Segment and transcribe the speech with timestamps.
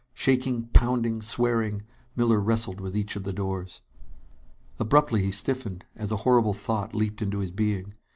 [0.15, 1.83] Shaking, pounding, swearing,
[2.15, 3.81] Miller wrestled with each of the doors.
[4.79, 7.93] Abruptly he stiffened, as a horrible thought leaped into his being.